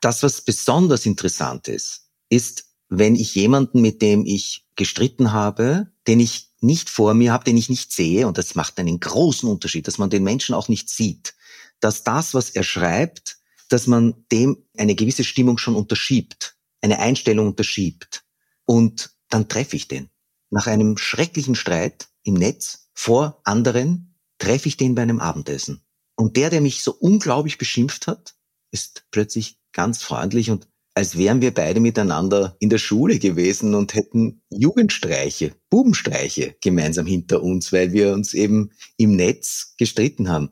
[0.00, 6.20] Das, was besonders interessant ist, ist, wenn ich jemanden, mit dem ich gestritten habe, den
[6.20, 9.86] ich nicht vor mir habe, den ich nicht sehe, und das macht einen großen Unterschied,
[9.86, 11.34] dass man den Menschen auch nicht sieht,
[11.80, 17.48] dass das, was er schreibt, dass man dem eine gewisse Stimmung schon unterschiebt, eine Einstellung
[17.48, 18.22] unterschiebt.
[18.64, 20.10] Und dann treffe ich den
[20.54, 25.82] nach einem schrecklichen Streit im Netz vor anderen treffe ich den bei einem Abendessen.
[26.14, 28.36] Und der, der mich so unglaublich beschimpft hat,
[28.70, 33.94] ist plötzlich ganz freundlich und als wären wir beide miteinander in der Schule gewesen und
[33.94, 40.50] hätten Jugendstreiche, Bubenstreiche gemeinsam hinter uns, weil wir uns eben im Netz gestritten haben.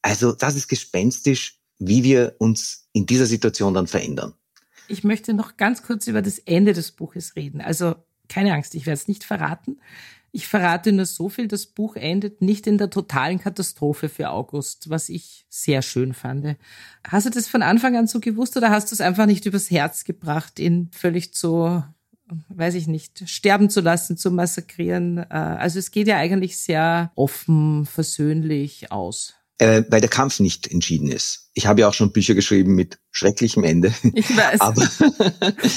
[0.00, 4.32] Also das ist gespenstisch, wie wir uns in dieser Situation dann verändern.
[4.88, 7.60] Ich möchte noch ganz kurz über das Ende des Buches reden.
[7.60, 7.96] Also
[8.28, 9.78] keine Angst, ich werde es nicht verraten.
[10.32, 14.90] Ich verrate nur so viel, das Buch endet nicht in der totalen Katastrophe für August,
[14.90, 16.56] was ich sehr schön fand.
[17.08, 19.70] Hast du das von Anfang an so gewusst oder hast du es einfach nicht übers
[19.70, 21.82] Herz gebracht, ihn völlig zu,
[22.50, 25.18] weiß ich nicht, sterben zu lassen, zu massakrieren?
[25.18, 30.70] Äh, also es geht ja eigentlich sehr offen, versöhnlich aus äh, weil der Kampf nicht
[30.70, 31.50] entschieden ist.
[31.54, 33.94] Ich habe ja auch schon Bücher geschrieben mit schrecklichem Ende.
[34.12, 34.60] Ich weiß.
[34.60, 34.82] Aber,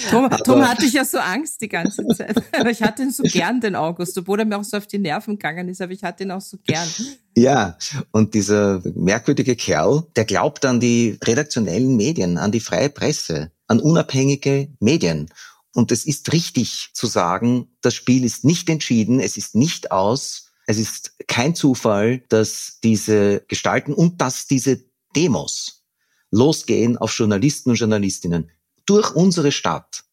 [0.09, 2.35] Tom, Tom hatte ich ja so Angst die ganze Zeit.
[2.59, 4.97] Aber ich hatte ihn so gern, den August, obwohl er mir auch so auf die
[4.97, 6.87] Nerven gegangen ist, aber ich hatte ihn auch so gern.
[7.37, 7.77] Ja,
[8.11, 13.79] und dieser merkwürdige Kerl, der glaubt an die redaktionellen Medien, an die freie Presse, an
[13.79, 15.29] unabhängige Medien.
[15.73, 20.48] Und es ist richtig zu sagen, das Spiel ist nicht entschieden, es ist nicht aus,
[20.69, 24.79] es ist kein Zufall, dass diese Gestalten und dass diese
[25.15, 25.83] Demos
[26.29, 28.51] losgehen auf Journalisten und Journalistinnen.
[28.85, 30.03] Durch unsere Stadt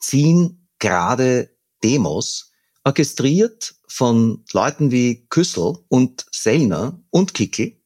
[0.00, 1.50] ziehen gerade
[1.84, 2.50] Demos,
[2.82, 7.82] orchestriert von Leuten wie Küssel und Sellner und Kickel.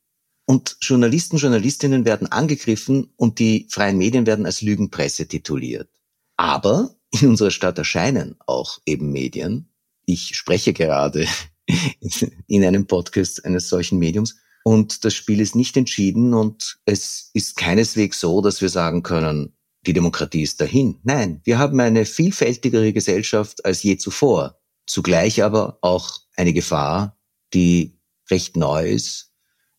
[0.46, 5.90] Und Journalisten, Journalistinnen werden angegriffen und die freien Medien werden als Lügenpresse tituliert.
[6.36, 9.68] Aber in unserer Stadt erscheinen auch eben Medien.
[10.04, 11.26] Ich spreche gerade
[12.46, 14.36] in einem Podcast eines solchen Mediums.
[14.62, 19.56] Und das Spiel ist nicht entschieden und es ist keineswegs so, dass wir sagen können,
[19.86, 20.98] die Demokratie ist dahin.
[21.02, 24.60] Nein, wir haben eine vielfältigere Gesellschaft als je zuvor.
[24.86, 27.18] Zugleich aber auch eine Gefahr,
[27.54, 27.98] die
[28.30, 29.32] recht neu ist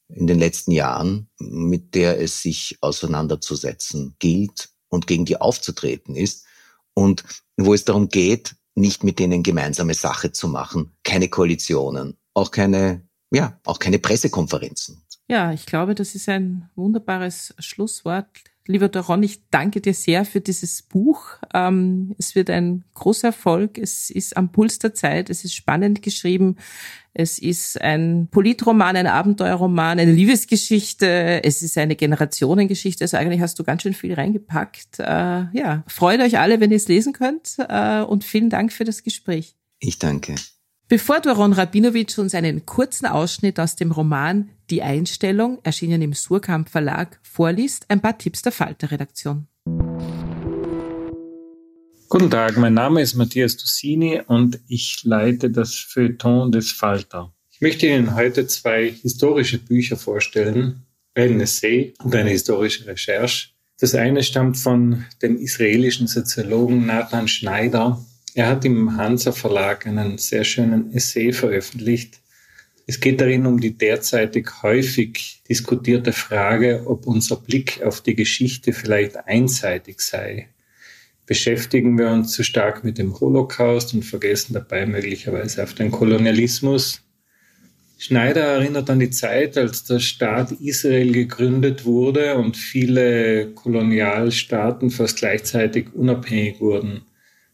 [0.08, 6.45] in den letzten Jahren, mit der es sich auseinanderzusetzen gilt und gegen die aufzutreten ist
[6.93, 7.23] und
[7.58, 13.07] wo es darum geht, nicht mit denen gemeinsame Sache zu machen, keine Koalitionen, auch keine,
[13.31, 15.01] ja, auch keine Pressekonferenzen.
[15.27, 18.27] Ja, ich glaube, das ist ein wunderbares Schlusswort.
[18.71, 21.25] Lieber Doron, ich danke dir sehr für dieses Buch.
[21.53, 23.77] Ähm, es wird ein großer Erfolg.
[23.77, 25.29] Es ist am Puls der Zeit.
[25.29, 26.55] Es ist spannend geschrieben.
[27.13, 31.43] Es ist ein Politroman, ein Abenteuerroman, eine Liebesgeschichte.
[31.43, 33.03] Es ist eine Generationengeschichte.
[33.03, 34.99] Also eigentlich hast du ganz schön viel reingepackt.
[34.99, 37.57] Äh, ja, freut euch alle, wenn ihr es lesen könnt.
[37.60, 39.55] Äh, und vielen Dank für das Gespräch.
[39.79, 40.36] Ich danke.
[40.91, 46.67] Bevor Doron Rabinowitsch uns einen kurzen Ausschnitt aus dem Roman Die Einstellung, erschienen im Surkamp
[46.67, 49.47] Verlag, vorliest, ein paar Tipps der Falter-Redaktion.
[52.10, 57.34] Guten Tag, mein Name ist Matthias Dussini und ich leite das Feuilleton des Falter.
[57.51, 63.95] Ich möchte Ihnen heute zwei historische Bücher vorstellen, ein Essay und eine historische Recherche Das
[63.95, 68.06] eine stammt von dem israelischen Soziologen Nathan Schneider.
[68.33, 72.19] Er hat im Hansa Verlag einen sehr schönen Essay veröffentlicht.
[72.87, 78.73] Es geht darin um die derzeitig häufig diskutierte Frage, ob unser Blick auf die Geschichte
[78.73, 80.49] vielleicht einseitig sei.
[81.25, 87.01] Beschäftigen wir uns zu stark mit dem Holocaust und vergessen dabei möglicherweise auf den Kolonialismus,
[88.01, 95.19] Schneider erinnert an die Zeit, als der Staat Israel gegründet wurde und viele Kolonialstaaten fast
[95.19, 97.03] gleichzeitig unabhängig wurden.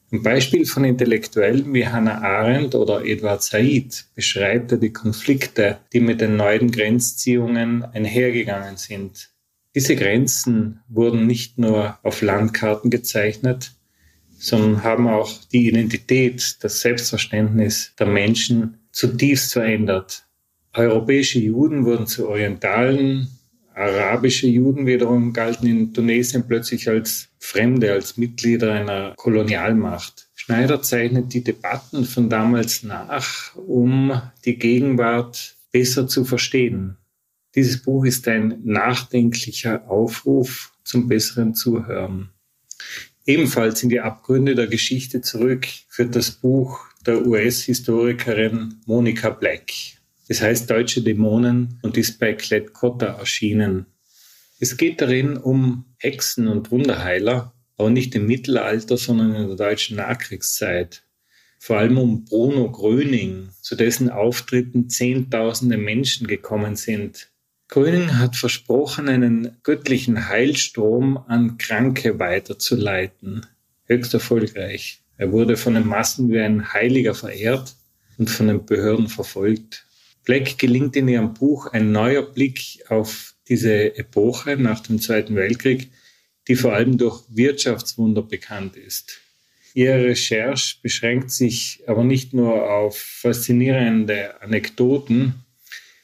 [0.09, 5.99] Ein Beispiel von Intellektuellen wie Hannah Arendt oder Edward Said beschreibt er die Konflikte, die
[5.99, 9.31] mit den neuen Grenzziehungen einhergegangen sind.
[9.75, 13.73] Diese Grenzen wurden nicht nur auf Landkarten gezeichnet,
[14.39, 20.25] sondern haben auch die Identität, das Selbstverständnis der Menschen zutiefst verändert.
[20.73, 23.27] Europäische Juden wurden zu Orientalen,
[23.77, 30.27] arabische Juden wiederum galten in Tunesien plötzlich als Fremde, als Mitglieder einer Kolonialmacht.
[30.35, 36.97] Schneider zeichnet die Debatten von damals nach, um die Gegenwart besser zu verstehen.
[37.55, 42.29] Dieses Buch ist ein nachdenklicher Aufruf zum besseren Zuhören.
[43.25, 49.96] Ebenfalls in die Abgründe der Geschichte zurück führt das Buch der US-Historikerin Monica Black.
[50.29, 53.85] Es heißt Deutsche Dämonen und ist bei Klett-Cotta erschienen.
[54.59, 59.97] Es geht darin um Hexen und Wunderheiler, aber nicht im Mittelalter, sondern in der deutschen
[59.97, 61.03] Nachkriegszeit.
[61.59, 67.29] Vor allem um Bruno Gröning, zu dessen Auftritten Zehntausende Menschen gekommen sind.
[67.69, 73.45] Gröning hat versprochen, einen göttlichen Heilstrom an Kranke weiterzuleiten.
[73.85, 75.01] Höchst erfolgreich.
[75.17, 77.75] Er wurde von den Massen wie ein Heiliger verehrt
[78.17, 79.86] und von den Behörden verfolgt.
[80.27, 85.89] Black gelingt in ihrem Buch ein neuer Blick auf diese Epoche nach dem Zweiten Weltkrieg,
[86.49, 89.21] die vor allem durch Wirtschaftswunder bekannt ist.
[89.73, 95.35] Ihre Recherche beschränkt sich aber nicht nur auf faszinierende Anekdoten,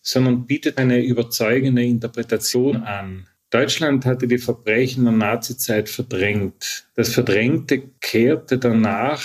[0.01, 3.27] sondern bietet eine überzeugende Interpretation an.
[3.49, 6.88] Deutschland hatte die Verbrechen der Nazizeit verdrängt.
[6.95, 9.21] Das Verdrängte kehrte danach,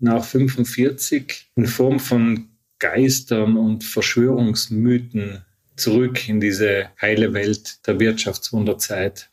[0.00, 2.49] nach 1945, in Form von
[2.80, 5.44] Geistern und Verschwörungsmythen
[5.76, 9.30] zurück in diese heile Welt der Wirtschaftswunderzeit.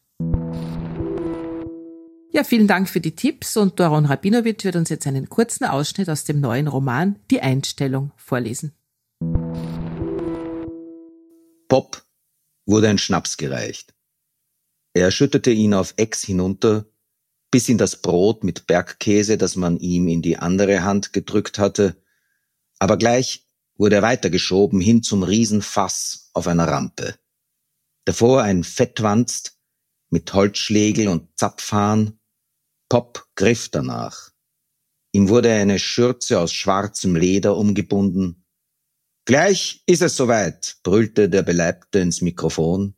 [2.32, 6.10] Ja, vielen Dank für die Tipps und Doron Rabinowitsch wird uns jetzt einen kurzen Ausschnitt
[6.10, 8.74] aus dem neuen Roman Die Einstellung vorlesen.
[11.68, 12.04] Pop
[12.66, 13.96] wurde ein Schnaps gereicht.
[14.94, 16.86] Er schüttete ihn auf Ex hinunter,
[17.50, 21.96] bis in das Brot mit Bergkäse, das man ihm in die andere Hand gedrückt hatte,
[22.80, 27.16] aber gleich wurde er weitergeschoben hin zum Riesenfass auf einer Rampe.
[28.06, 29.58] Davor ein Fettwanst
[30.10, 32.20] mit Holzschlegel und Zapfhahn.
[32.90, 34.32] Pop griff danach.
[35.12, 38.46] Ihm wurde eine Schürze aus schwarzem Leder umgebunden.
[39.26, 42.96] Gleich ist es soweit, brüllte der Beleibte ins Mikrofon.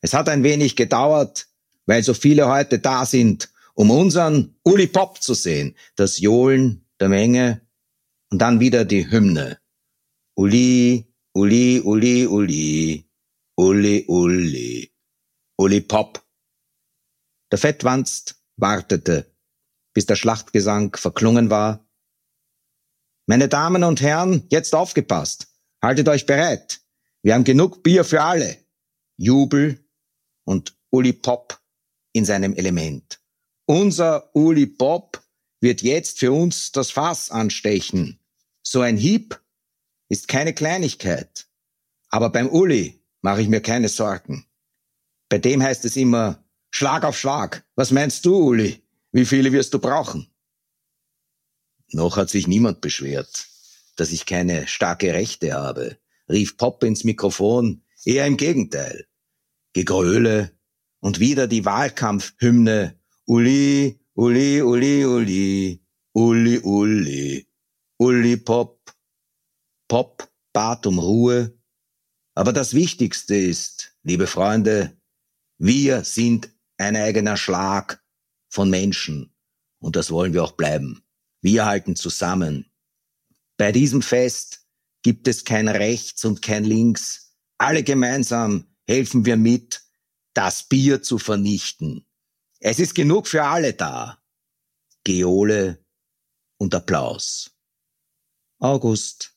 [0.00, 1.46] Es hat ein wenig gedauert,
[1.86, 7.08] weil so viele heute da sind, um unseren Uli Pop zu sehen, das Johlen der
[7.08, 7.60] Menge
[8.34, 9.60] und dann wieder die Hymne.
[10.34, 13.08] Uli, Uli, Uli, Uli,
[13.54, 14.92] Uli, Uli,
[15.56, 16.20] Uli Pop.
[17.52, 19.32] Der Fettwanst wartete,
[19.92, 21.88] bis der Schlachtgesang verklungen war.
[23.26, 25.46] Meine Damen und Herren, jetzt aufgepasst.
[25.80, 26.80] Haltet euch bereit.
[27.22, 28.56] Wir haben genug Bier für alle.
[29.16, 29.88] Jubel
[30.44, 31.62] und Uli Pop
[32.12, 33.20] in seinem Element.
[33.66, 35.22] Unser Uli Pop
[35.60, 38.18] wird jetzt für uns das Fass anstechen.
[38.66, 39.40] So ein Hieb
[40.08, 41.46] ist keine Kleinigkeit.
[42.08, 44.46] Aber beim Uli mache ich mir keine Sorgen.
[45.28, 47.64] Bei dem heißt es immer Schlag auf Schlag.
[47.76, 48.82] Was meinst du, Uli?
[49.12, 50.28] Wie viele wirst du brauchen?
[51.92, 53.46] Noch hat sich niemand beschwert,
[53.96, 55.98] dass ich keine starke Rechte habe,
[56.28, 57.84] rief Pop ins Mikrofon.
[58.04, 59.06] Eher im Gegenteil.
[59.72, 60.50] Gegröle
[61.00, 62.98] und wieder die Wahlkampfhymne.
[63.26, 65.80] Uli, Uli, Uli, Uli,
[66.12, 67.46] Uli, Uli.
[67.98, 68.94] Uli Pop,
[69.88, 71.56] Pop bat um Ruhe.
[72.34, 74.96] Aber das Wichtigste ist, liebe Freunde,
[75.58, 78.04] wir sind ein eigener Schlag
[78.48, 79.32] von Menschen.
[79.78, 81.04] Und das wollen wir auch bleiben.
[81.40, 82.70] Wir halten zusammen.
[83.56, 84.66] Bei diesem Fest
[85.02, 87.36] gibt es kein Rechts und kein Links.
[87.58, 89.82] Alle gemeinsam helfen wir mit,
[90.34, 92.04] das Bier zu vernichten.
[92.58, 94.20] Es ist genug für alle da.
[95.04, 95.84] Geole
[96.58, 97.53] und Applaus.
[98.64, 99.36] August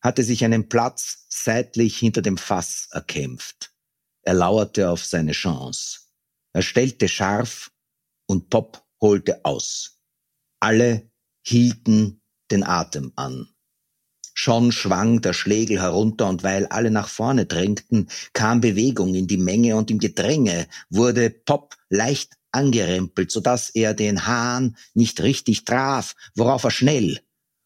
[0.00, 3.74] hatte sich einen Platz seitlich hinter dem Fass erkämpft.
[4.22, 6.02] Er lauerte auf seine Chance.
[6.52, 7.72] Er stellte scharf
[8.26, 9.98] und Pop holte aus.
[10.60, 11.10] Alle
[11.44, 13.48] hielten den Atem an.
[14.34, 19.36] Schon schwang der Schlegel herunter und weil alle nach vorne drängten, kam Bewegung in die
[19.36, 25.64] Menge und im Gedränge wurde Pop leicht angerempelt, so dass er den Hahn nicht richtig
[25.64, 27.20] traf, worauf er schnell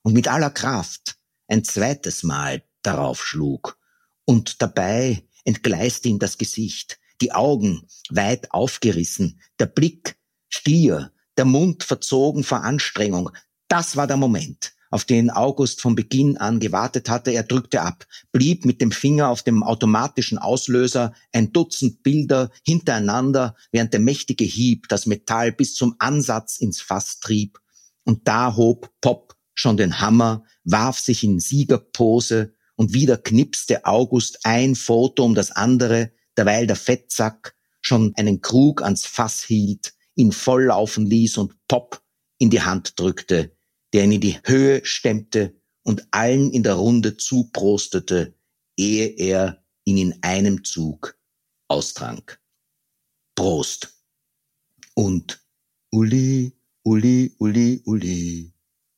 [0.05, 1.17] und mit aller Kraft
[1.49, 3.77] ein zweites Mal darauf schlug.
[4.25, 10.17] Und dabei entgleiste ihm das Gesicht, die Augen weit aufgerissen, der Blick
[10.49, 13.31] stier, der Mund verzogen vor Anstrengung.
[13.69, 17.31] Das war der Moment, auf den August von Beginn an gewartet hatte.
[17.33, 23.57] Er drückte ab, blieb mit dem Finger auf dem automatischen Auslöser ein Dutzend Bilder hintereinander,
[23.73, 27.59] während der mächtige Hieb das Metall bis zum Ansatz ins Fass trieb.
[28.05, 29.35] Und da hob Pop
[29.65, 35.53] schon den Hammer, warf sich in Siegerpose und wieder knipste August ein Foto um das
[35.53, 42.03] andere, derweil der Fettsack schon einen Krug ans Fass hielt, ihn volllaufen ließ und Pop
[42.37, 43.57] in die Hand drückte,
[43.95, 48.35] der ihn in die Höhe stemmte und allen in der Runde zuprostete,
[48.77, 51.19] ehe er ihn in einem Zug
[51.69, 52.39] austrank.
[53.35, 53.95] Prost!
[54.93, 55.43] Und
[55.91, 56.53] Uli,
[56.83, 58.54] Uli, Uli, Uli,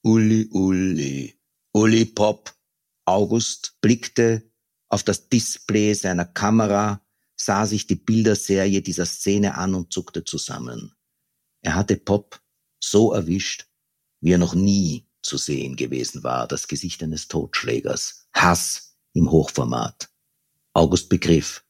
[0.07, 1.37] Uli, Uli,
[1.73, 2.55] Uli Pop.
[3.07, 4.49] August blickte
[4.89, 7.05] auf das Display seiner Kamera,
[7.35, 10.95] sah sich die Bilderserie dieser Szene an und zuckte zusammen.
[11.61, 12.41] Er hatte Pop
[12.79, 13.67] so erwischt,
[14.21, 20.09] wie er noch nie zu sehen gewesen war, das Gesicht eines Totschlägers, Hass im Hochformat.
[20.73, 21.65] August begriff,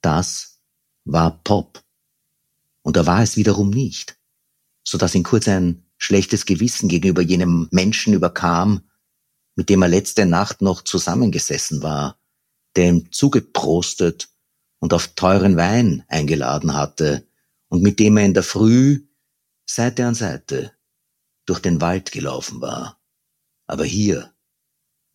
[0.00, 0.60] das
[1.04, 1.84] war Pop.
[2.82, 4.18] Und er war es wiederum nicht,
[4.82, 8.82] so dass ihn kurz ein schlechtes Gewissen gegenüber jenem Menschen überkam,
[9.54, 12.18] mit dem er letzte Nacht noch zusammengesessen war,
[12.76, 14.28] der ihm zugeprostet
[14.78, 17.26] und auf teuren Wein eingeladen hatte
[17.68, 19.06] und mit dem er in der Früh
[19.64, 20.72] Seite an Seite
[21.46, 23.00] durch den Wald gelaufen war.
[23.66, 24.32] Aber hier,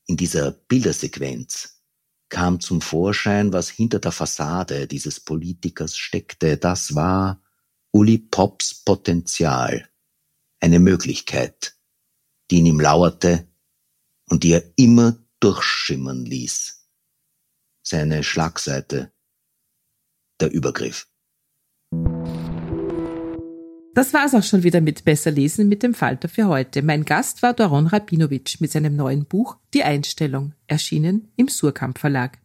[0.08, 1.82] in dieser Bildersequenz,
[2.30, 6.58] kam zum Vorschein, was hinter der Fassade dieses Politikers steckte.
[6.58, 7.42] Das war
[7.92, 9.91] Uli Pops Potenzial
[10.62, 11.76] eine Möglichkeit,
[12.50, 13.48] die in ihm lauerte
[14.30, 16.88] und die er immer durchschimmern ließ.
[17.84, 19.12] Seine Schlagseite,
[20.40, 21.08] der Übergriff.
[23.94, 26.82] Das war's auch schon wieder mit Besser lesen mit dem Falter für heute.
[26.82, 32.38] Mein Gast war Doron Rabinowitsch mit seinem neuen Buch Die Einstellung, erschienen im Surkamp Verlag.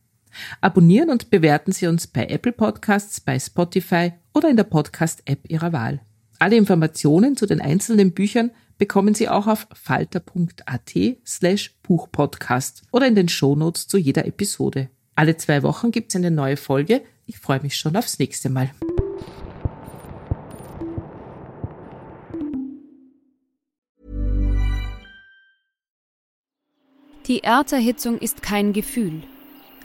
[0.60, 5.72] Abonnieren und bewerten Sie uns bei Apple Podcasts, bei Spotify oder in der Podcast-App Ihrer
[5.72, 6.00] Wahl.
[6.38, 10.94] Alle Informationen zu den einzelnen Büchern bekommen Sie auch auf falter.at
[11.26, 14.90] slash Buchpodcast oder in den Shownotes zu jeder Episode.
[15.14, 17.02] Alle zwei Wochen gibt's eine neue Folge.
[17.24, 18.70] Ich freue mich schon aufs nächste Mal.
[27.26, 29.22] Die Erderhitzung ist kein Gefühl,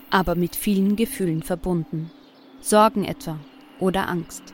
[0.09, 2.11] aber mit vielen Gefühlen verbunden.
[2.59, 3.39] Sorgen etwa
[3.79, 4.53] oder Angst.